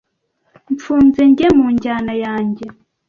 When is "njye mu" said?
1.31-1.65